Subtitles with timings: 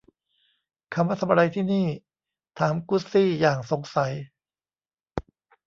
[0.91, 1.87] 'เขามาทำอะไรที่นี่?'
[2.59, 4.11] ถามกุสซี่อย่างสงสัย